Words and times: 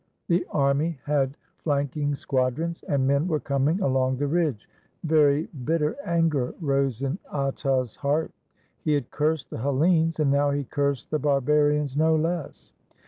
The 0.29 0.43
army 0.49 0.97
had 1.05 1.37
flanking 1.59 2.15
squadrons, 2.15 2.81
and 2.89 3.05
men 3.05 3.27
were 3.27 3.39
coming 3.39 3.79
along 3.81 4.17
the 4.17 4.25
ridge. 4.25 4.67
Very 5.03 5.45
bitter 5.63 5.95
anger 6.03 6.55
rose 6.59 7.03
in 7.03 7.19
Atta's 7.31 7.97
heart. 7.97 8.31
He 8.83 8.93
had 8.95 9.11
cursed 9.11 9.51
the 9.51 9.59
Hellenes, 9.59 10.19
and 10.19 10.31
now 10.31 10.49
he 10.49 10.63
cursed 10.63 11.11
the 11.11 11.19
bar 11.19 11.39
barians 11.39 11.95
no 11.95 12.15
less. 12.15 12.73